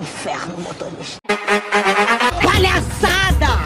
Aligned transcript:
Inferno, 0.00 0.58
motorista. 0.58 1.18
Palhaçada! 2.42 3.64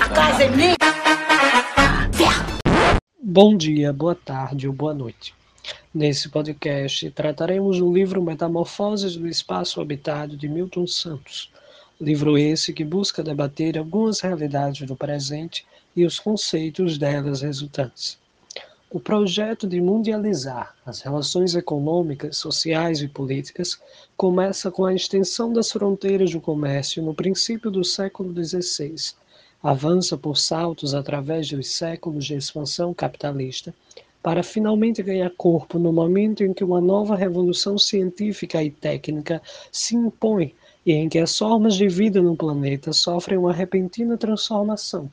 A 0.00 0.08
casa 0.08 0.44
é 0.44 0.48
minha! 0.48 0.76
Bom 3.22 3.56
dia, 3.56 3.92
boa 3.92 4.14
tarde 4.14 4.66
ou 4.66 4.72
boa 4.72 4.94
noite. 4.94 5.34
Nesse 5.94 6.28
podcast 6.28 7.10
trataremos 7.10 7.78
do 7.78 7.92
livro 7.92 8.22
Metamorfoses 8.22 9.14
do 9.14 9.28
Espaço 9.28 9.80
Habitado 9.80 10.36
de 10.36 10.48
Milton 10.48 10.86
Santos. 10.86 11.52
Livro 12.00 12.36
esse 12.36 12.72
que 12.72 12.84
busca 12.84 13.22
debater 13.22 13.78
algumas 13.78 14.20
realidades 14.20 14.86
do 14.86 14.96
presente 14.96 15.64
e 15.94 16.04
os 16.04 16.18
conceitos 16.18 16.98
delas 16.98 17.42
resultantes. 17.42 18.18
O 18.96 18.98
projeto 18.98 19.66
de 19.66 19.78
mundializar 19.78 20.74
as 20.86 21.02
relações 21.02 21.54
econômicas, 21.54 22.38
sociais 22.38 23.02
e 23.02 23.06
políticas 23.06 23.78
começa 24.16 24.70
com 24.70 24.86
a 24.86 24.94
extensão 24.94 25.52
das 25.52 25.70
fronteiras 25.70 26.30
do 26.30 26.40
comércio 26.40 27.02
no 27.02 27.12
princípio 27.12 27.70
do 27.70 27.84
século 27.84 28.32
XVI, 28.32 28.94
avança 29.62 30.16
por 30.16 30.38
saltos 30.38 30.94
através 30.94 31.50
dos 31.50 31.68
séculos 31.68 32.24
de 32.24 32.36
expansão 32.36 32.94
capitalista, 32.94 33.74
para 34.22 34.42
finalmente 34.42 35.02
ganhar 35.02 35.30
corpo 35.36 35.78
no 35.78 35.92
momento 35.92 36.42
em 36.42 36.54
que 36.54 36.64
uma 36.64 36.80
nova 36.80 37.14
revolução 37.14 37.76
científica 37.76 38.62
e 38.62 38.70
técnica 38.70 39.42
se 39.70 39.94
impõe 39.94 40.54
e 40.86 40.92
em 40.94 41.06
que 41.06 41.18
as 41.18 41.36
formas 41.36 41.74
de 41.74 41.86
vida 41.86 42.22
no 42.22 42.34
planeta 42.34 42.94
sofrem 42.94 43.36
uma 43.36 43.52
repentina 43.52 44.16
transformação. 44.16 45.10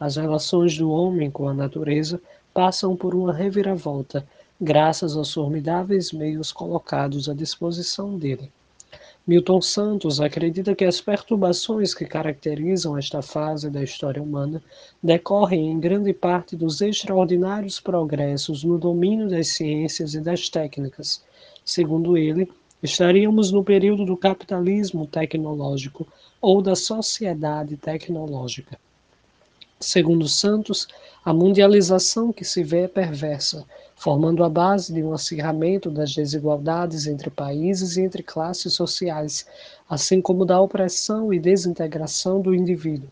As 0.00 0.16
relações 0.16 0.78
do 0.78 0.90
homem 0.90 1.30
com 1.30 1.46
a 1.46 1.52
natureza 1.52 2.18
passam 2.52 2.96
por 2.96 3.14
uma 3.14 3.32
reviravolta, 3.32 4.26
graças 4.60 5.16
aos 5.16 5.32
formidáveis 5.32 6.12
meios 6.12 6.50
colocados 6.50 7.28
à 7.28 7.34
disposição 7.34 8.18
dele. 8.18 8.50
Milton 9.28 9.60
Santos 9.60 10.22
acredita 10.22 10.74
que 10.74 10.86
as 10.86 11.02
perturbações 11.02 11.92
que 11.92 12.06
caracterizam 12.06 12.96
esta 12.96 13.20
fase 13.20 13.68
da 13.68 13.82
história 13.82 14.22
humana 14.22 14.62
decorrem 15.02 15.70
em 15.70 15.78
grande 15.78 16.14
parte 16.14 16.56
dos 16.56 16.80
extraordinários 16.80 17.78
progressos 17.78 18.64
no 18.64 18.78
domínio 18.78 19.28
das 19.28 19.48
ciências 19.48 20.14
e 20.14 20.20
das 20.22 20.48
técnicas. 20.48 21.22
Segundo 21.62 22.16
ele, 22.16 22.50
estaríamos 22.82 23.52
no 23.52 23.62
período 23.62 24.06
do 24.06 24.16
capitalismo 24.16 25.06
tecnológico 25.06 26.08
ou 26.40 26.62
da 26.62 26.74
sociedade 26.74 27.76
tecnológica. 27.76 28.78
Segundo 29.80 30.26
Santos, 30.26 30.88
a 31.24 31.32
mundialização 31.32 32.32
que 32.32 32.44
se 32.44 32.64
vê 32.64 32.80
é 32.80 32.88
perversa, 32.88 33.64
formando 33.94 34.42
a 34.42 34.48
base 34.48 34.92
de 34.92 35.04
um 35.04 35.12
acirramento 35.12 35.88
das 35.88 36.12
desigualdades 36.12 37.06
entre 37.06 37.30
países 37.30 37.96
e 37.96 38.00
entre 38.00 38.24
classes 38.24 38.72
sociais, 38.74 39.46
assim 39.88 40.20
como 40.20 40.44
da 40.44 40.60
opressão 40.60 41.32
e 41.32 41.38
desintegração 41.38 42.40
do 42.40 42.52
indivíduo. 42.52 43.08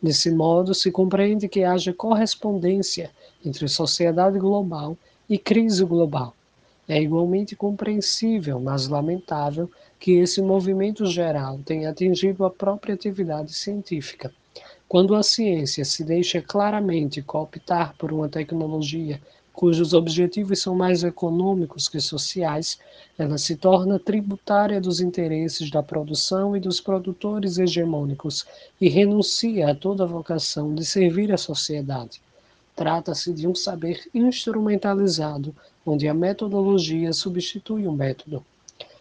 Desse 0.00 0.30
modo, 0.30 0.72
se 0.72 0.92
compreende 0.92 1.48
que 1.48 1.64
haja 1.64 1.92
correspondência 1.92 3.10
entre 3.44 3.66
sociedade 3.66 4.38
global 4.38 4.96
e 5.28 5.36
crise 5.36 5.84
global. 5.84 6.32
É 6.88 7.02
igualmente 7.02 7.56
compreensível, 7.56 8.60
mas 8.60 8.86
lamentável, 8.86 9.68
que 9.98 10.12
esse 10.12 10.40
movimento 10.40 11.06
geral 11.06 11.58
tenha 11.64 11.90
atingido 11.90 12.44
a 12.44 12.50
própria 12.50 12.94
atividade 12.94 13.52
científica 13.52 14.32
quando 14.88 15.14
a 15.14 15.22
ciência 15.22 15.84
se 15.84 16.04
deixa 16.04 16.40
claramente 16.40 17.22
cooptar 17.22 17.94
por 17.96 18.12
uma 18.12 18.28
tecnologia 18.28 19.20
cujos 19.54 19.94
objetivos 19.94 20.60
são 20.60 20.74
mais 20.74 21.04
econômicos 21.04 21.88
que 21.88 22.00
sociais, 22.00 22.76
ela 23.16 23.38
se 23.38 23.54
torna 23.54 24.00
tributária 24.00 24.80
dos 24.80 25.00
interesses 25.00 25.70
da 25.70 25.80
produção 25.80 26.56
e 26.56 26.60
dos 26.60 26.80
produtores 26.80 27.56
hegemônicos 27.56 28.44
e 28.80 28.88
renuncia 28.88 29.70
a 29.70 29.74
toda 29.74 30.04
vocação 30.04 30.74
de 30.74 30.84
servir 30.84 31.32
a 31.32 31.38
sociedade. 31.38 32.20
Trata-se 32.74 33.32
de 33.32 33.46
um 33.46 33.54
saber 33.54 34.02
instrumentalizado, 34.12 35.54
onde 35.86 36.08
a 36.08 36.14
metodologia 36.14 37.12
substitui 37.12 37.86
o 37.86 37.92
método. 37.92 38.44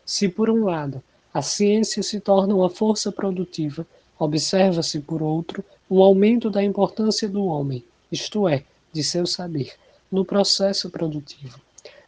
Se, 0.06 0.30
por 0.30 0.52
um 0.52 0.66
lado, 0.66 1.02
a 1.34 1.42
ciência 1.42 2.04
se 2.04 2.20
torna 2.20 2.54
uma 2.54 2.70
força 2.70 3.12
produtiva, 3.12 3.88
observa-se, 4.18 5.00
por 5.00 5.22
outro, 5.22 5.63
um 5.90 6.01
aumento 6.01 6.50
da 6.50 6.63
importância 6.63 7.28
do 7.28 7.46
homem, 7.46 7.84
isto 8.12 8.47
é, 8.47 8.63
de 8.91 9.03
seu 9.03 9.25
saber, 9.25 9.74
no 10.12 10.24
processo 10.24 10.90
produtivo. 10.90 11.59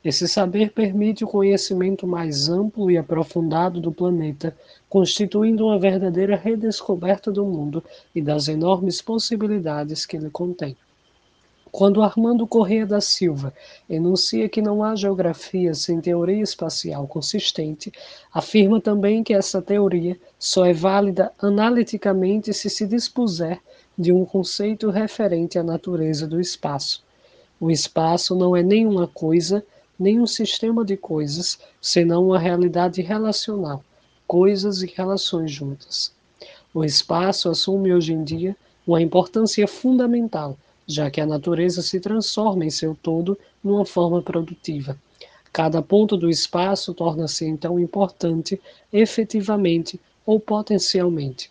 Esse 0.03 0.27
saber 0.27 0.71
permite 0.71 1.23
o 1.23 1.27
conhecimento 1.27 2.05
mais 2.05 2.47
amplo 2.47 2.91
e 2.91 2.97
aprofundado 2.97 3.81
do 3.81 3.91
planeta, 3.91 4.55
constituindo 4.87 5.65
uma 5.65 5.79
verdadeira 5.79 6.35
redescoberta 6.35 7.31
do 7.31 7.43
mundo 7.43 7.83
e 8.13 8.21
das 8.21 8.47
enormes 8.47 9.01
possibilidades 9.01 10.05
que 10.05 10.15
ele 10.15 10.29
contém. 10.29 10.77
Quando 11.71 12.01
Armando 12.01 12.47
Corrêa 12.47 12.85
da 12.85 13.01
Silva 13.01 13.53
enuncia 13.89 14.47
que 14.47 14.61
não 14.61 14.81
há 14.83 14.95
geografia 14.95 15.73
sem 15.73 15.99
teoria 15.99 16.41
espacial 16.41 17.05
consistente, 17.07 17.91
afirma 18.33 18.79
também 18.79 19.23
que 19.23 19.33
essa 19.33 19.61
teoria 19.61 20.17
só 20.39 20.65
é 20.65 20.73
válida 20.73 21.33
analiticamente 21.37 22.53
se 22.53 22.69
se 22.69 22.87
dispuser 22.87 23.59
de 23.97 24.11
um 24.11 24.25
conceito 24.25 24.89
referente 24.89 25.59
à 25.59 25.63
natureza 25.63 26.25
do 26.25 26.39
espaço. 26.39 27.03
O 27.59 27.69
espaço 27.69 28.35
não 28.35 28.55
é 28.55 28.63
nenhuma 28.63 29.07
coisa, 29.07 29.65
nem 29.99 30.19
um 30.19 30.27
sistema 30.27 30.85
de 30.85 30.95
coisas, 30.95 31.59
senão 31.81 32.27
uma 32.27 32.39
realidade 32.39 33.01
relacional, 33.01 33.83
coisas 34.27 34.81
e 34.81 34.87
relações 34.87 35.51
juntas. 35.51 36.13
O 36.73 36.83
espaço 36.83 37.49
assume 37.49 37.93
hoje 37.93 38.13
em 38.13 38.23
dia 38.23 38.55
uma 38.85 39.01
importância 39.01 39.67
fundamental 39.67 40.57
já 40.87 41.09
que 41.09 41.19
a 41.19 41.25
natureza 41.25 41.81
se 41.81 41.99
transforma 41.99 42.65
em 42.65 42.69
seu 42.69 42.95
todo 42.95 43.37
numa 43.63 43.85
forma 43.85 44.21
produtiva. 44.21 44.97
Cada 45.51 45.81
ponto 45.81 46.17
do 46.17 46.29
espaço 46.29 46.93
torna-se 46.93 47.45
então 47.45 47.79
importante, 47.79 48.59
efetivamente 48.91 49.99
ou 50.25 50.39
potencialmente. 50.39 51.49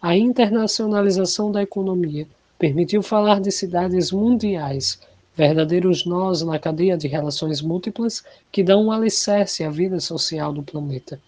A 0.00 0.16
internacionalização 0.16 1.50
da 1.50 1.62
economia 1.62 2.26
permitiu 2.58 3.02
falar 3.02 3.40
de 3.40 3.50
cidades 3.50 4.12
mundiais, 4.12 5.00
verdadeiros 5.34 6.04
nós 6.04 6.42
na 6.42 6.58
cadeia 6.58 6.96
de 6.96 7.08
relações 7.08 7.60
múltiplas 7.60 8.22
que 8.52 8.62
dão 8.62 8.84
um 8.84 8.92
alicerce 8.92 9.64
à 9.64 9.70
vida 9.70 9.98
social 9.98 10.52
do 10.52 10.62
planeta. 10.62 11.20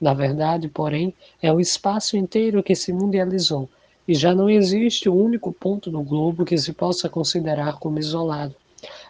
Na 0.00 0.12
verdade, 0.12 0.68
porém, 0.68 1.14
é 1.42 1.52
o 1.52 1.60
espaço 1.60 2.16
inteiro 2.16 2.62
que 2.62 2.74
se 2.74 2.92
mundializou, 2.92 3.68
e 4.06 4.14
já 4.14 4.34
não 4.34 4.48
existe 4.50 5.08
um 5.08 5.14
único 5.14 5.52
ponto 5.52 5.90
no 5.90 6.02
globo 6.02 6.44
que 6.44 6.58
se 6.58 6.72
possa 6.72 7.08
considerar 7.08 7.78
como 7.78 7.98
isolado. 7.98 8.54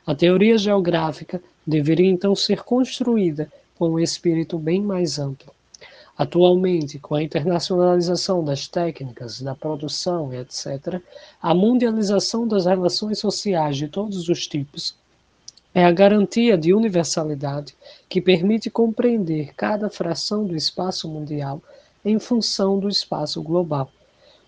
A 0.06 0.14
teoria 0.14 0.56
geográfica 0.56 1.42
deveria 1.66 2.10
então 2.10 2.34
ser 2.36 2.62
construída 2.62 3.50
com 3.76 3.90
um 3.90 3.98
espírito 3.98 4.58
bem 4.58 4.80
mais 4.80 5.18
amplo. 5.18 5.52
Atualmente, 6.16 6.98
com 7.00 7.16
a 7.16 7.22
internacionalização 7.22 8.44
das 8.44 8.68
técnicas, 8.68 9.40
da 9.40 9.54
produção 9.54 10.32
etc., 10.32 11.00
a 11.42 11.52
mundialização 11.52 12.46
das 12.46 12.66
relações 12.66 13.18
sociais 13.18 13.76
de 13.76 13.88
todos 13.88 14.28
os 14.28 14.46
tipos 14.46 14.94
é 15.74 15.84
a 15.84 15.90
garantia 15.90 16.56
de 16.56 16.72
universalidade 16.72 17.74
que 18.08 18.20
permite 18.20 18.70
compreender 18.70 19.52
cada 19.56 19.90
fração 19.90 20.46
do 20.46 20.54
espaço 20.54 21.08
mundial 21.08 21.60
em 22.04 22.16
função 22.20 22.78
do 22.78 22.88
espaço 22.88 23.42
global. 23.42 23.90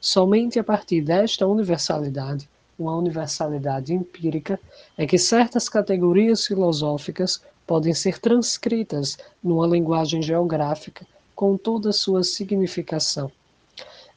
Somente 0.01 0.59
a 0.59 0.65
partir 0.65 1.01
desta 1.01 1.47
universalidade, 1.47 2.49
uma 2.79 2.97
universalidade 2.97 3.95
empírica, 3.95 4.61
é 4.97 5.07
que 5.07 5.19
certas 5.19 5.69
categorias 5.69 6.47
filosóficas 6.47 7.43
podem 7.67 7.95
ser 7.95 8.19
transcritas 8.19 9.19
numa 9.43 9.67
linguagem 9.67 10.23
geográfica 10.23 11.07
com 11.34 11.57
toda 11.57 11.93
sua 11.93 12.22
significação. 12.22 13.31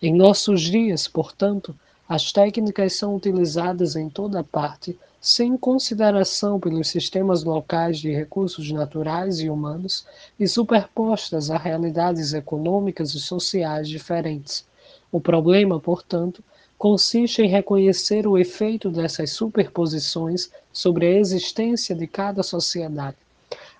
Em 0.02 0.14
nossos 0.14 0.62
dias, 0.62 1.08
portanto, 1.08 1.76
as 2.08 2.32
técnicas 2.32 2.94
são 2.94 3.16
utilizadas 3.16 3.96
em 3.96 4.10
toda 4.10 4.44
parte, 4.44 4.98
sem 5.22 5.58
consideração 5.58 6.60
pelos 6.60 6.88
sistemas 6.88 7.44
locais 7.44 8.00
de 8.00 8.10
recursos 8.10 8.72
naturais 8.72 9.40
e 9.40 9.50
humanos 9.50 10.06
e 10.40 10.48
superpostas 10.48 11.52
a 11.52 11.58
realidades 11.58 12.34
econômicas 12.34 13.14
e 13.14 13.20
sociais 13.20 13.90
diferentes. 13.90 14.66
O 15.12 15.20
problema, 15.20 15.80
portanto, 15.80 16.44
consiste 16.78 17.42
em 17.42 17.48
reconhecer 17.48 18.28
o 18.28 18.38
efeito 18.38 18.90
dessas 18.90 19.32
superposições 19.32 20.50
sobre 20.72 21.08
a 21.08 21.20
existência 21.20 21.96
de 21.96 22.08
cada 22.08 22.44
sociedade. 22.44 23.18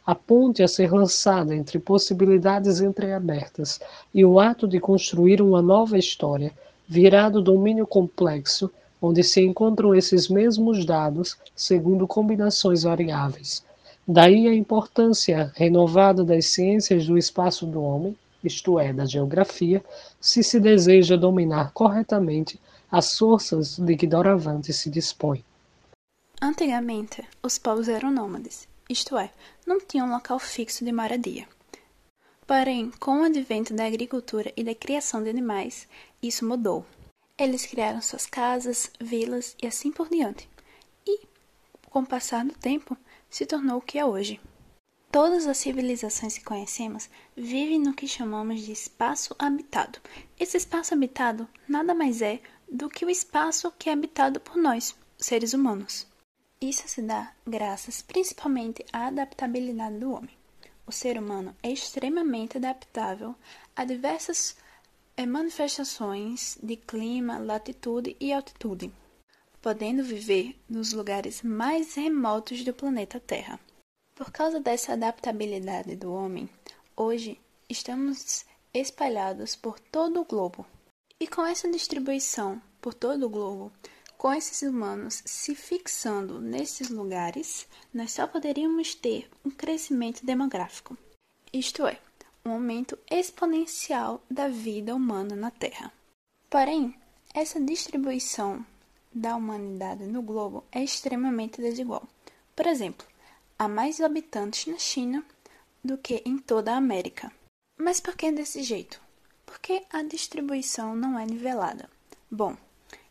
A 0.06 0.16
ponte 0.16 0.64
a 0.64 0.68
ser 0.68 0.92
lançada 0.92 1.56
entre 1.56 1.78
possibilidades 1.78 2.82
entreabertas 2.82 3.80
e 4.14 4.26
o 4.26 4.40
ato 4.40 4.68
de 4.68 4.80
construir 4.80 5.42
uma 5.42 5.62
nova 5.62 5.98
história 5.98 6.52
virá 6.88 7.30
do 7.30 7.42
domínio 7.42 7.86
complexo, 7.86 8.72
onde 9.00 9.24
se 9.24 9.40
encontram 9.42 9.94
esses 9.94 10.28
mesmos 10.28 10.84
dados 10.84 11.38
segundo 11.56 12.08
combinações 12.08 12.84
variáveis. 12.84 13.64
Daí 14.08 14.48
a 14.48 14.56
importância 14.56 15.52
renovada 15.56 16.24
das 16.24 16.48
ciências 16.48 17.06
do 17.06 17.16
espaço 17.16 17.68
do 17.68 17.82
homem, 17.84 18.18
isto 18.44 18.80
é, 18.80 18.94
da 18.94 19.06
geografia, 19.06 19.84
se 20.20 20.44
se 20.44 20.60
deseja 20.60 21.16
dominar 21.16 21.72
corretamente 21.72 22.60
as 22.92 23.18
forças 23.18 23.78
de 23.78 23.96
que 23.96 24.08
doravante 24.08 24.74
se 24.74 24.90
dispõe. 24.90 25.44
Antigamente, 26.42 27.28
os 27.44 27.58
povos 27.58 27.88
eram 27.88 28.12
nômades, 28.12 28.68
isto 28.90 29.18
é, 29.18 29.32
não 29.68 29.80
tinham 29.80 30.10
local 30.10 30.40
fixo 30.40 30.84
de 30.84 30.92
moradia. 30.92 31.48
Porém, 32.48 32.90
com 33.00 33.22
o 33.22 33.24
advento 33.26 33.76
da 33.76 33.86
agricultura 33.86 34.52
e 34.58 34.64
da 34.64 34.74
criação 34.74 35.22
de 35.22 35.30
animais, 35.30 35.88
isso 36.24 36.44
mudou. 36.48 36.84
Eles 37.38 37.66
criaram 37.66 38.02
suas 38.02 38.26
casas, 38.26 38.90
vilas 39.00 39.56
e 39.62 39.68
assim 39.68 39.92
por 39.92 40.10
diante. 40.10 40.50
E, 41.06 41.22
com 41.90 42.00
o 42.00 42.08
passar 42.08 42.44
do 42.44 42.54
tempo, 42.54 42.98
se 43.30 43.46
tornou 43.46 43.78
o 43.78 43.82
que 43.82 44.00
é 44.00 44.06
hoje. 44.06 44.42
Todas 45.12 45.48
as 45.48 45.58
civilizações 45.58 46.38
que 46.38 46.44
conhecemos 46.44 47.10
vivem 47.36 47.80
no 47.80 47.96
que 47.96 48.08
chamamos 48.08 48.62
de 48.62 48.72
espaço 48.72 49.36
habitado. 49.40 50.00
Esse 50.40 50.56
espaço 50.56 50.94
habitado 50.94 51.48
nada 51.68 51.96
mais 51.96 52.22
é 52.22 52.40
do 52.72 52.88
que 52.88 53.06
o 53.06 53.10
espaço 53.10 53.72
que 53.72 53.90
é 53.90 53.94
habitado 53.94 54.40
por 54.40 54.56
nós, 54.56 54.96
seres 55.18 55.54
humanos. 55.54 56.06
Isso 56.62 56.88
se 56.88 57.02
dá 57.02 57.34
graças 57.46 58.04
principalmente 58.04 58.86
à 58.94 59.08
adaptabilidade 59.08 59.98
do 59.98 60.12
homem. 60.12 60.38
O 60.86 60.92
ser 60.92 61.18
humano 61.18 61.56
é 61.64 61.72
extremamente 61.72 62.58
adaptável 62.58 63.34
a 63.76 63.86
diversas 63.86 64.58
eh, 65.18 65.26
manifestações 65.26 66.56
de 66.62 66.76
clima, 66.76 67.40
latitude 67.40 68.16
e 68.20 68.32
altitude, 68.32 68.94
podendo 69.60 70.04
viver 70.04 70.56
nos 70.70 70.94
lugares 70.94 71.42
mais 71.42 71.96
remotos 71.96 72.64
do 72.64 72.74
planeta 72.76 73.20
Terra. 73.20 73.60
Por 74.20 74.32
causa 74.34 74.60
dessa 74.60 74.92
adaptabilidade 74.92 75.96
do 75.96 76.12
homem, 76.12 76.50
hoje 76.94 77.40
estamos 77.70 78.44
espalhados 78.74 79.56
por 79.56 79.80
todo 79.80 80.20
o 80.20 80.26
globo. 80.26 80.66
E 81.18 81.26
com 81.26 81.46
essa 81.46 81.72
distribuição 81.72 82.62
por 82.82 82.94
todo 82.94 83.26
o 83.26 83.30
globo, 83.30 83.72
com 84.18 84.34
esses 84.34 84.62
humanos 84.62 85.24
se 85.26 85.56
fixando 85.56 86.42
nesses 86.42 86.90
lugares, 86.90 87.66
nós 87.94 88.12
só 88.12 88.28
poderíamos 88.28 88.94
ter 88.94 89.30
um 89.46 89.50
crescimento 89.50 90.26
demográfico, 90.26 90.98
isto 91.54 91.88
é, 91.88 91.98
um 92.44 92.52
aumento 92.52 93.00
exponencial 93.10 94.22
da 94.30 94.50
vida 94.50 94.94
humana 94.94 95.34
na 95.34 95.50
Terra. 95.50 95.94
Porém, 96.50 96.94
essa 97.34 97.58
distribuição 97.58 98.66
da 99.14 99.38
humanidade 99.38 100.06
no 100.06 100.22
globo 100.22 100.66
é 100.74 100.84
extremamente 100.84 101.62
desigual. 101.62 102.06
Por 102.54 102.68
exemplo, 102.68 103.08
há 103.60 103.68
mais 103.68 104.00
habitantes 104.00 104.68
na 104.68 104.80
China 104.80 105.22
do 105.84 105.98
que 105.98 106.24
em 106.26 106.38
toda 106.38 106.74
a 106.74 106.78
América. 106.78 107.30
Mas 107.78 108.00
por 108.00 108.16
que 108.16 108.32
desse 108.32 108.64
jeito? 108.64 109.02
Porque 109.46 109.84
a 109.92 110.02
distribuição 110.02 110.96
não 110.96 111.20
é 111.20 111.26
nivelada. 111.26 111.90
Bom, 112.32 112.56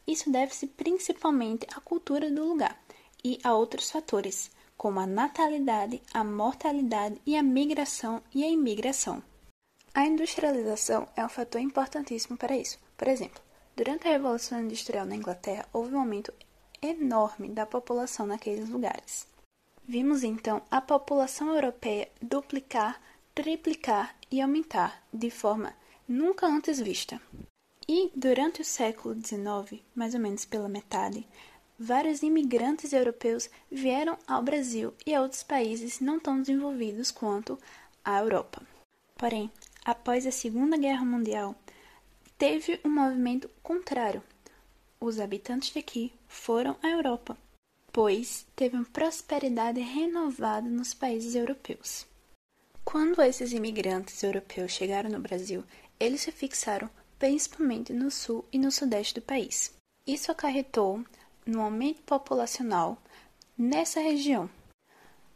isso 0.07 0.31
deve-se 0.33 0.67
principalmente 0.67 1.67
à 1.75 1.81
cultura 1.81 2.31
do 2.31 2.47
lugar 2.47 2.83
e 3.23 3.39
a 3.45 3.53
outros 3.53 3.91
fatores, 3.91 4.51
como 4.75 5.01
a 5.01 5.07
natalidade, 5.07 6.01
a 6.15 6.25
mortalidade 6.25 7.21
e 7.27 7.37
a 7.37 7.43
migração 7.43 8.23
e 8.35 8.43
a 8.43 8.49
imigração. 8.49 9.23
A 9.93 10.07
industrialização 10.07 11.07
é 11.15 11.23
um 11.23 11.29
fator 11.29 11.61
importantíssimo 11.61 12.39
para 12.39 12.57
isso. 12.57 12.79
Por 12.97 13.07
exemplo, 13.07 13.43
durante 13.77 14.09
a 14.09 14.13
Revolução 14.13 14.63
Industrial 14.63 15.05
na 15.05 15.17
Inglaterra, 15.17 15.69
houve 15.75 15.95
um 15.95 16.01
aumento 16.01 16.33
enorme 16.81 17.49
da 17.49 17.67
população 17.67 18.27
naqueles 18.27 18.71
lugares. 18.71 19.27
Vimos 19.91 20.23
então 20.23 20.61
a 20.71 20.83
população 20.83 21.55
europeia 21.55 22.11
duplicar, 22.21 23.01
triplicar 23.35 24.15
e 24.31 24.39
aumentar 24.39 25.03
de 25.11 25.31
forma 25.31 25.75
nunca 26.07 26.47
antes 26.47 26.79
vista. 26.79 27.19
E 27.89 28.13
durante 28.15 28.61
o 28.61 28.65
século 28.67 29.15
XIX, 29.15 29.83
mais 29.95 30.13
ou 30.13 30.21
menos 30.21 30.45
pela 30.45 30.69
metade, 30.69 31.27
vários 31.79 32.23
imigrantes 32.23 32.93
europeus 32.93 33.49
vieram 33.73 34.19
ao 34.27 34.43
Brasil 34.43 34.93
e 35.07 35.15
a 35.15 35.23
outros 35.23 35.43
países 35.43 36.01
não 36.01 36.21
tão 36.21 36.39
desenvolvidos 36.39 37.11
quanto 37.11 37.59
a 38.05 38.19
Europa. 38.19 38.61
Porém, 39.17 39.51
após 39.87 40.27
a 40.27 40.31
Segunda 40.31 40.77
Guerra 40.77 41.07
Mundial, 41.07 41.55
teve 42.37 42.79
um 42.85 42.91
movimento 42.91 43.49
contrário. 43.63 44.23
Os 45.01 45.19
habitantes 45.19 45.73
daqui 45.73 46.13
foram 46.29 46.77
à 46.83 46.89
Europa 46.89 47.39
pois 47.99 48.47
teve 48.55 48.77
uma 48.77 48.85
prosperidade 48.85 49.81
renovada 49.81 50.69
nos 50.69 50.95
países 50.95 51.35
europeus. 51.35 52.07
Quando 52.85 53.21
esses 53.21 53.53
imigrantes 53.53 54.23
europeus 54.23 54.71
chegaram 54.71 55.11
no 55.11 55.19
Brasil, 55.19 55.65
eles 55.99 56.21
se 56.21 56.31
fixaram 56.31 56.89
principalmente 57.19 57.93
no 57.93 58.09
sul 58.09 58.45
e 58.53 58.59
no 58.59 58.71
sudeste 58.71 59.15
do 59.15 59.23
país. 59.23 59.75
Isso 60.07 60.31
acarretou 60.31 61.05
no 61.45 61.61
aumento 61.61 62.01
populacional 62.03 62.97
nessa 63.59 63.99
região. 63.99 64.49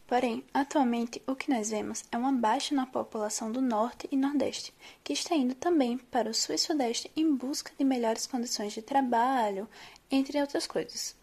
Porém, 0.06 0.44
atualmente 0.55 1.20
o 1.26 1.35
que 1.35 1.50
nós 1.50 1.70
vemos 1.70 2.05
é 2.12 2.17
uma 2.17 2.31
baixa 2.31 2.76
na 2.76 2.87
população 2.87 3.50
do 3.50 3.61
norte 3.61 4.06
e 4.09 4.17
nordeste, 4.17 4.73
que 5.03 5.12
está 5.12 5.35
indo 5.35 5.56
também 5.56 5.99
para 5.99 6.31
o 6.31 6.35
sul 6.35 6.55
e 6.55 6.59
sudeste 6.59 7.11
em 7.17 7.35
busca 7.35 7.73
de 7.76 7.82
melhores 7.82 8.25
condições 8.25 8.73
de 8.73 8.82
trabalho, 8.82 9.69
entre 10.09 10.41
outras 10.41 10.64
coisas. 10.64 11.20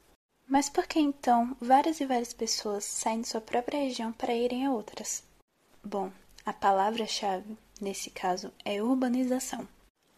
Mas 0.50 0.68
por 0.68 0.88
que 0.88 1.00
então 1.00 1.56
várias 1.62 2.00
e 2.00 2.08
várias 2.08 2.34
pessoas 2.34 2.84
saem 2.84 3.22
de 3.22 3.28
sua 3.28 3.40
própria 3.40 3.82
região 3.82 4.12
para 4.12 4.34
irem 4.34 4.66
a 4.66 4.72
outras? 4.72 5.24
Bom, 5.84 6.12
a 6.44 6.52
palavra-chave 6.52 7.56
nesse 7.80 8.10
caso 8.10 8.52
é 8.66 8.82
urbanização. 8.82 9.68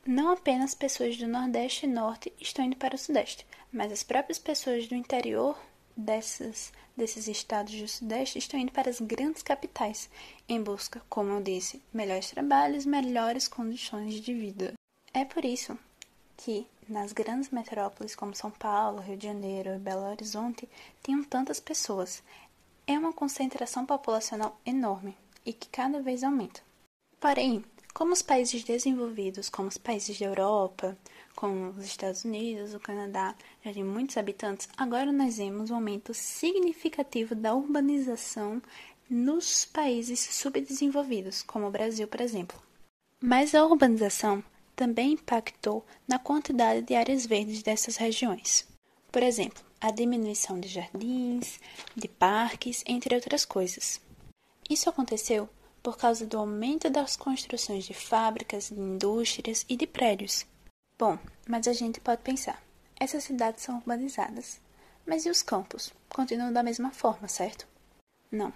Não 0.05 0.31
apenas 0.31 0.73
pessoas 0.73 1.17
do 1.17 1.27
Nordeste 1.27 1.85
e 1.85 1.89
Norte 1.89 2.31
estão 2.39 2.63
indo 2.63 2.77
para 2.77 2.95
o 2.95 2.97
Sudeste, 2.97 3.45
mas 3.73 3.91
as 3.91 4.03
próprias 4.03 4.39
pessoas 4.39 4.87
do 4.87 4.95
interior 4.95 5.59
dessas, 5.97 6.71
desses 6.95 7.27
estados 7.27 7.73
do 7.73 7.87
Sudeste 7.87 8.39
estão 8.39 8.57
indo 8.57 8.71
para 8.71 8.89
as 8.89 9.01
grandes 9.01 9.43
capitais, 9.43 10.09
em 10.47 10.63
busca, 10.63 11.01
como 11.09 11.29
eu 11.31 11.43
disse, 11.43 11.83
melhores 11.93 12.31
trabalhos, 12.31 12.85
melhores 12.85 13.49
condições 13.49 14.15
de 14.15 14.33
vida. 14.33 14.73
É 15.13 15.25
por 15.25 15.43
isso 15.43 15.77
que 16.37 16.65
nas 16.91 17.13
grandes 17.13 17.49
metrópoles 17.49 18.15
como 18.15 18.35
São 18.35 18.51
Paulo, 18.51 18.99
Rio 18.99 19.15
de 19.15 19.25
Janeiro 19.25 19.73
e 19.73 19.79
Belo 19.79 20.03
Horizonte 20.03 20.67
tenham 21.01 21.23
tantas 21.23 21.59
pessoas. 21.59 22.21
É 22.85 22.99
uma 22.99 23.13
concentração 23.13 23.85
populacional 23.85 24.59
enorme 24.65 25.17
e 25.45 25.53
que 25.53 25.69
cada 25.69 26.01
vez 26.01 26.23
aumenta. 26.23 26.61
Porém, 27.19 27.63
como 27.93 28.11
os 28.11 28.21
países 28.21 28.63
desenvolvidos, 28.63 29.49
como 29.49 29.69
os 29.69 29.77
países 29.77 30.19
da 30.19 30.25
Europa, 30.25 30.97
como 31.35 31.69
os 31.69 31.85
Estados 31.85 32.25
Unidos, 32.25 32.73
o 32.73 32.79
Canadá, 32.79 33.35
já 33.63 33.73
têm 33.73 33.83
muitos 33.83 34.17
habitantes, 34.17 34.67
agora 34.75 35.11
nós 35.11 35.37
vemos 35.37 35.71
um 35.71 35.75
aumento 35.75 36.13
significativo 36.13 37.33
da 37.35 37.53
urbanização 37.53 38.61
nos 39.09 39.65
países 39.65 40.19
subdesenvolvidos, 40.19 41.41
como 41.41 41.67
o 41.67 41.71
Brasil, 41.71 42.07
por 42.07 42.21
exemplo. 42.21 42.61
Mas 43.21 43.53
a 43.55 43.65
urbanização 43.65 44.43
também 44.75 45.13
impactou 45.13 45.85
na 46.07 46.17
quantidade 46.17 46.81
de 46.81 46.95
áreas 46.95 47.25
verdes 47.25 47.61
dessas 47.61 47.97
regiões. 47.97 48.67
Por 49.11 49.21
exemplo, 49.21 49.63
a 49.79 49.91
diminuição 49.91 50.59
de 50.59 50.67
jardins, 50.67 51.59
de 51.95 52.07
parques, 52.07 52.83
entre 52.85 53.15
outras 53.15 53.45
coisas. 53.45 53.99
Isso 54.69 54.89
aconteceu 54.89 55.49
por 55.81 55.97
causa 55.97 56.25
do 56.25 56.37
aumento 56.37 56.89
das 56.89 57.15
construções 57.15 57.83
de 57.85 57.93
fábricas, 57.93 58.69
de 58.69 58.79
indústrias 58.79 59.65
e 59.67 59.75
de 59.75 59.87
prédios. 59.87 60.45
Bom, 60.97 61.17
mas 61.47 61.67
a 61.67 61.73
gente 61.73 61.99
pode 61.99 62.21
pensar: 62.21 62.61
essas 62.99 63.23
cidades 63.23 63.63
são 63.63 63.77
urbanizadas, 63.77 64.59
mas 65.05 65.25
e 65.25 65.29
os 65.29 65.41
campos? 65.41 65.91
Continuam 66.07 66.53
da 66.53 66.63
mesma 66.63 66.91
forma, 66.91 67.27
certo? 67.27 67.67
Não. 68.31 68.53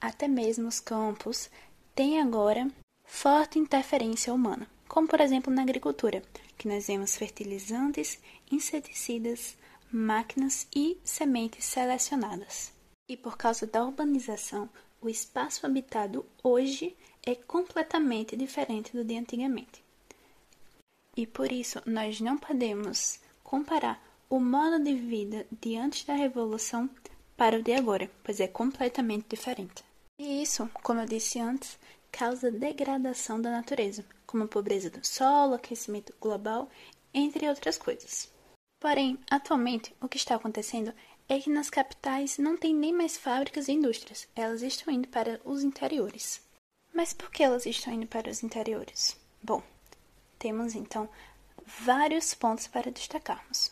Até 0.00 0.26
mesmo 0.28 0.68
os 0.68 0.80
campos 0.80 1.50
têm 1.94 2.20
agora 2.20 2.70
forte 3.04 3.58
interferência 3.58 4.32
humana 4.32 4.66
como 4.90 5.06
por 5.06 5.20
exemplo 5.20 5.54
na 5.54 5.62
agricultura, 5.62 6.20
que 6.58 6.66
nós 6.66 6.88
vemos 6.88 7.16
fertilizantes, 7.16 8.18
inseticidas, 8.50 9.56
máquinas 9.90 10.66
e 10.74 10.98
sementes 11.04 11.64
selecionadas. 11.64 12.72
E 13.08 13.16
por 13.16 13.36
causa 13.36 13.68
da 13.68 13.84
urbanização, 13.84 14.68
o 15.00 15.08
espaço 15.08 15.64
habitado 15.64 16.26
hoje 16.42 16.96
é 17.24 17.36
completamente 17.36 18.36
diferente 18.36 18.92
do 18.92 19.04
de 19.04 19.16
antigamente. 19.16 19.80
E 21.16 21.24
por 21.24 21.52
isso 21.52 21.80
nós 21.86 22.20
não 22.20 22.36
podemos 22.36 23.20
comparar 23.44 24.02
o 24.28 24.40
modo 24.40 24.82
de 24.82 24.94
vida 24.94 25.46
de 25.62 25.76
antes 25.76 26.04
da 26.04 26.14
revolução 26.14 26.90
para 27.36 27.56
o 27.56 27.62
de 27.62 27.74
agora, 27.74 28.10
pois 28.24 28.40
é 28.40 28.48
completamente 28.48 29.26
diferente. 29.28 29.84
E 30.18 30.42
isso, 30.42 30.68
como 30.82 31.00
eu 31.00 31.06
disse 31.06 31.38
antes, 31.38 31.78
causa 32.12 32.50
degradação 32.50 33.40
da 33.40 33.50
natureza, 33.50 34.04
como 34.26 34.44
a 34.44 34.48
pobreza 34.48 34.90
do 34.90 35.06
solo, 35.06 35.54
aquecimento 35.54 36.14
global, 36.20 36.68
entre 37.12 37.48
outras 37.48 37.76
coisas. 37.78 38.30
Porém, 38.80 39.18
atualmente, 39.30 39.94
o 40.00 40.08
que 40.08 40.16
está 40.16 40.34
acontecendo 40.36 40.92
é 41.28 41.38
que 41.38 41.50
nas 41.50 41.70
capitais 41.70 42.38
não 42.38 42.56
tem 42.56 42.74
nem 42.74 42.92
mais 42.92 43.16
fábricas 43.16 43.68
e 43.68 43.72
indústrias, 43.72 44.26
elas 44.34 44.62
estão 44.62 44.92
indo 44.92 45.08
para 45.08 45.40
os 45.44 45.62
interiores. 45.62 46.42
Mas 46.92 47.12
por 47.12 47.30
que 47.30 47.42
elas 47.42 47.66
estão 47.66 47.92
indo 47.92 48.06
para 48.06 48.30
os 48.30 48.42
interiores? 48.42 49.16
Bom, 49.42 49.62
temos 50.38 50.74
então 50.74 51.08
vários 51.64 52.34
pontos 52.34 52.66
para 52.66 52.90
destacarmos. 52.90 53.70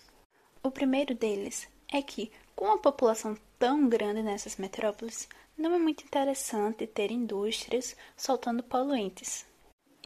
O 0.62 0.70
primeiro 0.70 1.14
deles 1.14 1.68
é 1.92 2.00
que, 2.00 2.30
com 2.54 2.66
uma 2.66 2.78
população 2.78 3.36
tão 3.58 3.88
grande 3.88 4.22
nessas 4.22 4.56
metrópoles, 4.56 5.28
não 5.58 5.74
é 5.74 5.78
muito 5.78 6.04
interessante 6.04 6.86
ter 6.86 7.10
indústrias 7.10 7.96
soltando 8.16 8.62
poluentes. 8.62 9.44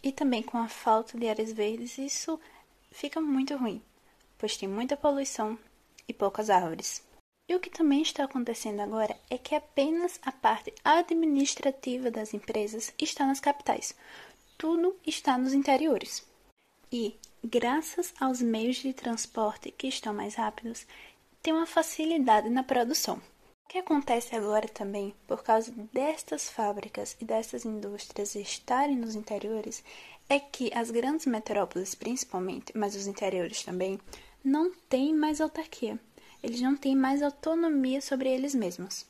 E 0.03 0.11
também 0.11 0.43
com 0.43 0.57
a 0.57 0.67
falta 0.67 1.17
de 1.19 1.29
áreas 1.29 1.53
verdes, 1.53 1.99
isso 1.99 2.41
fica 2.91 3.21
muito 3.21 3.55
ruim, 3.57 3.83
pois 4.39 4.57
tem 4.57 4.69
muita 4.69 4.97
poluição 4.97 5.59
e 6.09 6.15
poucas 6.15 6.49
árvores. 6.49 7.07
E 7.49 7.55
o 7.55 7.61
que 7.61 7.69
também 7.69 8.01
está 8.01 8.25
acontecendo 8.25 8.81
agora 8.81 9.17
é 9.29 9.37
que 9.37 9.55
apenas 9.55 10.19
a 10.23 10.33
parte 10.33 10.73
administrativa 10.83 12.11
das 12.11 12.33
empresas 12.33 12.93
está 12.99 13.27
nas 13.27 13.41
capitais. 13.41 13.95
Tudo 14.57 14.97
está 15.07 15.37
nos 15.37 15.53
interiores. 15.53 16.27
E, 16.91 17.17
graças 17.45 18.15
aos 18.19 18.41
meios 18.41 18.77
de 18.77 18.93
transporte 18.93 19.71
que 19.71 19.87
estão 19.87 20.15
mais 20.15 20.37
rápidos, 20.37 20.87
tem 21.43 21.53
uma 21.53 21.67
facilidade 21.67 22.49
na 22.49 22.63
produção. 22.63 23.21
O 23.65 23.69
que 23.73 23.79
acontece 23.79 24.37
agora 24.37 24.69
também, 24.69 25.15
por 25.27 25.43
causa 25.43 25.73
destas 25.93 26.51
fábricas 26.51 27.17
e 27.21 27.25
dessas 27.25 27.65
indústrias 27.65 28.35
estarem 28.35 28.97
nos 28.97 29.15
interiores, 29.15 29.83
é 30.29 30.39
que 30.39 30.71
as 30.75 30.91
grandes 30.91 31.27
metrópoles, 31.27 31.95
principalmente, 31.95 32.73
mas 32.77 32.95
os 32.95 33.07
interiores 33.07 33.63
também, 33.63 33.99
não 34.45 34.73
têm 34.89 35.15
mais 35.15 35.41
autarquia. 35.41 35.99
Eles 36.43 36.61
não 36.61 36.77
têm 36.77 36.97
mais 36.97 37.23
autonomia 37.23 38.01
sobre 38.01 38.29
eles 38.29 38.55
mesmos. 38.55 39.07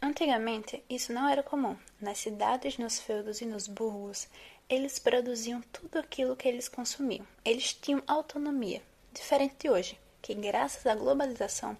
Antigamente, 0.00 0.82
isso 0.90 1.12
não 1.12 1.28
era 1.28 1.42
comum. 1.42 1.76
Nas 2.00 2.18
cidades, 2.18 2.78
nos 2.78 2.98
feudos 2.98 3.40
e 3.40 3.46
nos 3.46 3.68
burgos, 3.68 4.26
eles 4.68 4.98
produziam 4.98 5.62
tudo 5.70 5.98
aquilo 5.98 6.34
que 6.34 6.48
eles 6.48 6.68
consumiam. 6.68 7.26
Eles 7.44 7.72
tinham 7.74 8.02
autonomia, 8.06 8.82
diferente 9.12 9.54
de 9.60 9.70
hoje, 9.70 9.98
que 10.20 10.34
graças 10.34 10.86
à 10.86 10.94
globalização 10.94 11.76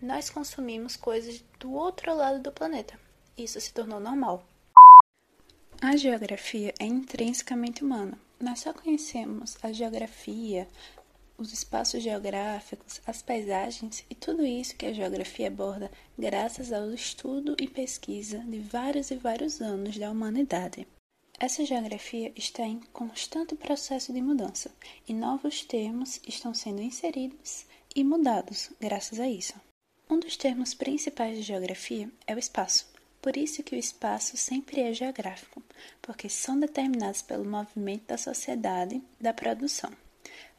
nós 0.00 0.30
consumimos 0.30 0.96
coisas 0.96 1.44
do 1.58 1.72
outro 1.72 2.14
lado 2.14 2.40
do 2.40 2.52
planeta. 2.52 2.98
Isso 3.36 3.60
se 3.60 3.72
tornou 3.72 4.00
normal. 4.00 4.44
A 5.80 5.96
geografia 5.96 6.74
é 6.78 6.84
intrinsecamente 6.84 7.84
humana. 7.84 8.18
Nós 8.38 8.60
só 8.60 8.72
conhecemos 8.72 9.56
a 9.62 9.72
geografia, 9.72 10.68
os 11.36 11.52
espaços 11.52 12.02
geográficos, 12.02 13.00
as 13.06 13.22
paisagens 13.22 14.04
e 14.10 14.14
tudo 14.14 14.44
isso 14.44 14.76
que 14.76 14.86
a 14.86 14.92
geografia 14.92 15.48
aborda 15.48 15.90
graças 16.18 16.72
ao 16.72 16.92
estudo 16.92 17.56
e 17.58 17.66
pesquisa 17.66 18.38
de 18.40 18.58
vários 18.58 19.10
e 19.10 19.16
vários 19.16 19.60
anos 19.60 19.96
da 19.96 20.10
humanidade. 20.10 20.86
Essa 21.38 21.64
geografia 21.64 22.30
está 22.36 22.62
em 22.64 22.80
constante 22.92 23.54
processo 23.54 24.12
de 24.12 24.20
mudança 24.20 24.70
e 25.08 25.14
novos 25.14 25.64
termos 25.64 26.20
estão 26.28 26.52
sendo 26.52 26.82
inseridos 26.82 27.64
e 27.96 28.04
mudados 28.04 28.70
graças 28.78 29.18
a 29.18 29.26
isso. 29.26 29.54
Um 30.10 30.18
dos 30.18 30.36
termos 30.36 30.74
principais 30.74 31.36
de 31.36 31.42
geografia 31.42 32.10
é 32.26 32.34
o 32.34 32.38
espaço. 32.38 32.90
Por 33.22 33.36
isso 33.36 33.62
que 33.62 33.76
o 33.76 33.78
espaço 33.78 34.36
sempre 34.36 34.80
é 34.80 34.92
geográfico, 34.92 35.62
porque 36.02 36.28
são 36.28 36.58
determinados 36.58 37.22
pelo 37.22 37.44
movimento 37.44 38.08
da 38.08 38.18
sociedade 38.18 39.00
da 39.20 39.32
produção. 39.32 39.92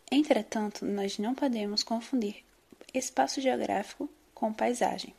Entretanto, 0.09 0.85
nós 0.85 1.17
não 1.17 1.35
podemos 1.35 1.83
confundir 1.83 2.45
espaço 2.93 3.41
geográfico 3.41 4.09
com 4.33 4.53
paisagem. 4.53 5.13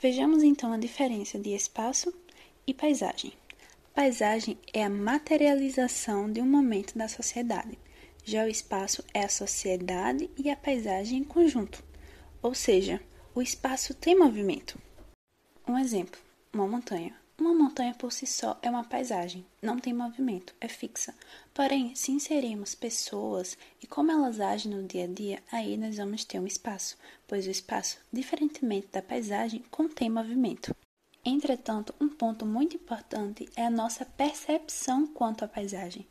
Vejamos 0.00 0.42
então 0.42 0.72
a 0.72 0.78
diferença 0.78 1.38
de 1.38 1.50
espaço 1.50 2.10
e 2.66 2.72
paisagem. 2.72 3.34
Paisagem 3.92 4.56
é 4.72 4.84
a 4.84 4.88
materialização 4.88 6.32
de 6.32 6.40
um 6.40 6.46
momento 6.46 6.96
da 6.96 7.08
sociedade. 7.08 7.78
Já 8.24 8.44
o 8.44 8.48
espaço 8.48 9.04
é 9.12 9.24
a 9.24 9.28
sociedade 9.28 10.30
e 10.38 10.48
a 10.48 10.56
paisagem 10.56 11.18
em 11.18 11.24
conjunto, 11.24 11.84
ou 12.40 12.54
seja, 12.54 12.98
o 13.38 13.42
espaço 13.42 13.94
tem 13.94 14.18
movimento. 14.18 14.76
Um 15.68 15.78
exemplo: 15.78 16.20
uma 16.52 16.66
montanha. 16.66 17.14
Uma 17.38 17.54
montanha 17.54 17.94
por 17.94 18.10
si 18.10 18.26
só 18.26 18.58
é 18.60 18.68
uma 18.68 18.82
paisagem, 18.82 19.46
não 19.62 19.78
tem 19.78 19.92
movimento, 19.92 20.52
é 20.60 20.66
fixa. 20.66 21.14
Porém, 21.54 21.94
se 21.94 22.10
inserirmos 22.10 22.74
pessoas 22.74 23.56
e 23.80 23.86
como 23.86 24.10
elas 24.10 24.40
agem 24.40 24.72
no 24.72 24.82
dia 24.82 25.04
a 25.04 25.06
dia, 25.06 25.40
aí 25.52 25.76
nós 25.76 25.96
vamos 25.98 26.24
ter 26.24 26.40
um 26.40 26.48
espaço, 26.48 26.98
pois 27.28 27.46
o 27.46 27.50
espaço, 27.50 27.98
diferentemente 28.12 28.88
da 28.90 29.00
paisagem, 29.00 29.64
contém 29.70 30.10
movimento. 30.10 30.74
Entretanto, 31.24 31.94
um 32.00 32.08
ponto 32.08 32.44
muito 32.44 32.74
importante 32.74 33.48
é 33.54 33.66
a 33.66 33.70
nossa 33.70 34.04
percepção 34.04 35.06
quanto 35.06 35.44
à 35.44 35.48
paisagem. 35.48 36.04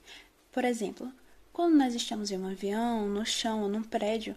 Por 0.49 0.63
exemplo, 0.63 1.11
quando 1.57 1.75
nós 1.75 1.95
estamos 1.95 2.29
em 2.29 2.37
um 2.37 2.47
avião, 2.47 3.09
no 3.09 3.25
chão 3.25 3.63
ou 3.63 3.67
num 3.67 3.81
prédio, 3.81 4.35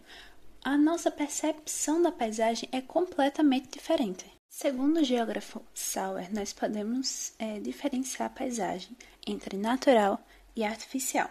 a 0.63 0.77
nossa 0.77 1.11
percepção 1.11 2.03
da 2.03 2.13
paisagem 2.13 2.69
é 2.71 2.81
completamente 2.81 3.71
diferente. 3.71 4.27
Segundo 4.49 5.01
o 5.01 5.05
geógrafo 5.05 5.63
Sauer, 5.73 6.33
nós 6.35 6.53
podemos 6.53 7.33
é, 7.39 7.59
diferenciar 7.61 8.27
a 8.27 8.35
paisagem 8.35 8.97
entre 9.27 9.57
natural 9.57 10.21
e 10.55 10.65
artificial. 10.65 11.31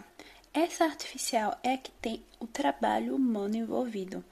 Essa 0.54 0.86
artificial 0.86 1.60
é 1.62 1.74
a 1.74 1.78
que 1.78 1.92
tem 1.92 2.24
o 2.40 2.48
trabalho 2.48 3.16
humano 3.16 3.56
envolvido, 3.56 4.24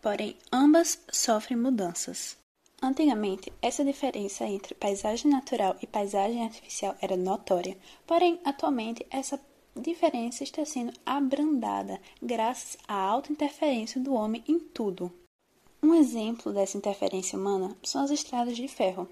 porém 0.00 0.36
ambas 0.52 1.00
sofrem 1.10 1.58
mudanças. 1.58 2.36
Antigamente, 2.80 3.52
essa 3.62 3.84
diferença 3.84 4.44
entre 4.44 4.74
paisagem 4.74 5.30
natural 5.30 5.74
e 5.80 5.86
paisagem 5.86 6.44
artificial 6.44 6.94
era 7.00 7.16
notória, 7.16 7.76
porém 8.06 8.38
atualmente 8.44 9.04
essa 9.10 9.40
diferença 9.80 10.44
está 10.44 10.64
sendo 10.64 10.92
abrandada 11.04 12.00
graças 12.22 12.76
à 12.86 12.94
alta 12.94 13.32
interferência 13.32 14.00
do 14.00 14.14
homem 14.14 14.42
em 14.46 14.58
tudo. 14.58 15.12
Um 15.82 15.94
exemplo 15.94 16.52
dessa 16.52 16.78
interferência 16.78 17.38
humana 17.38 17.76
são 17.82 18.02
as 18.02 18.10
estradas 18.10 18.56
de 18.56 18.68
ferro. 18.68 19.08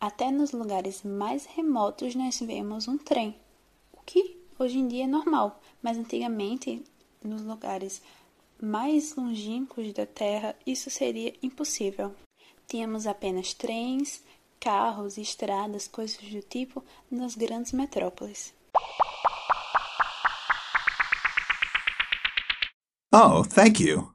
Até 0.00 0.30
nos 0.30 0.52
lugares 0.52 1.02
mais 1.02 1.46
remotos 1.46 2.14
nós 2.14 2.38
vemos 2.40 2.88
um 2.88 2.96
trem, 2.96 3.34
o 3.92 4.00
que 4.04 4.36
hoje 4.58 4.78
em 4.78 4.88
dia 4.88 5.04
é 5.04 5.06
normal, 5.06 5.60
mas 5.82 5.98
antigamente, 5.98 6.82
nos 7.22 7.42
lugares 7.42 8.00
mais 8.60 9.16
longínquos 9.16 9.92
da 9.92 10.06
Terra, 10.06 10.56
isso 10.66 10.90
seria 10.90 11.34
impossível. 11.42 12.14
Tínhamos 12.66 13.06
apenas 13.06 13.52
trens, 13.52 14.22
carros, 14.58 15.18
estradas, 15.18 15.86
coisas 15.86 16.22
do 16.22 16.40
tipo 16.40 16.82
nas 17.10 17.34
grandes 17.34 17.72
metrópoles. 17.72 18.54
Oh, 23.16 23.44
thank 23.44 23.78
you. 23.78 24.13